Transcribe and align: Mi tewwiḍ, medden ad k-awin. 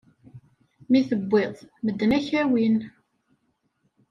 Mi 0.89 1.01
tewwiḍ, 1.09 1.55
medden 1.85 2.15
ad 2.17 2.23
k-awin. 2.27 2.77